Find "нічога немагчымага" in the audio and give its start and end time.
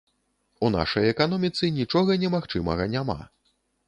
1.75-2.89